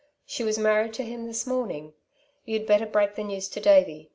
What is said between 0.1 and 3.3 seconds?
She was married to him this morning. You'd better break the